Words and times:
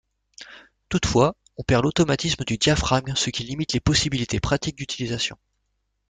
Toutefois 0.89 1.35
on 1.57 1.63
perd 1.63 1.83
l'automatisme 1.83 2.43
du 2.43 2.57
diaphragme 2.57 3.13
ce 3.15 3.29
qui 3.29 3.43
limite 3.43 3.73
les 3.73 3.79
possibilités 3.79 4.39
pratiques 4.39 4.77
d'utilisation. 4.79 5.37